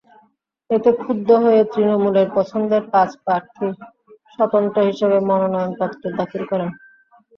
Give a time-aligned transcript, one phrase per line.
[0.69, 3.67] এতে ক্ষুব্ধ হয়ে তৃণমূলের পছন্দের পাঁচ প্রার্থী
[4.33, 6.69] স্বতন্ত্র হিসেবে মনোনয়নপত্র দাখিল করেন।